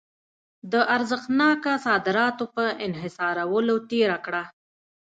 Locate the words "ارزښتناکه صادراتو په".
0.95-2.65